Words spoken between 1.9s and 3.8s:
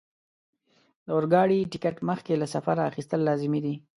مخکې له سفره اخیستل لازمي دي.